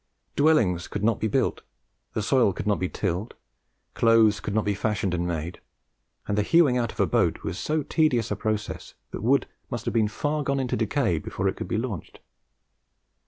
Dwellings 0.35 0.87
could 0.87 1.03
not 1.03 1.19
be 1.19 1.27
built, 1.27 1.61
the 2.13 2.23
soil 2.23 2.53
could 2.53 2.65
not 2.65 2.79
be 2.79 2.89
tilled, 2.89 3.35
clothes 3.93 4.39
could 4.39 4.55
not 4.55 4.65
be 4.65 4.73
fashioned 4.73 5.13
and 5.13 5.27
made, 5.27 5.61
and 6.27 6.35
the 6.35 6.41
hewing 6.41 6.75
out 6.75 6.91
of 6.91 6.99
a 6.99 7.05
boat 7.05 7.43
was 7.43 7.59
so 7.59 7.83
tedious 7.83 8.31
a 8.31 8.35
process 8.35 8.95
that 9.11 9.19
the 9.19 9.23
wood 9.23 9.45
must 9.69 9.85
have 9.85 9.93
been 9.93 10.07
far 10.07 10.41
gone 10.43 10.59
in 10.59 10.65
decay 10.65 11.19
before 11.19 11.47
it 11.47 11.55
could 11.55 11.67
be 11.67 11.77
launched. 11.77 12.19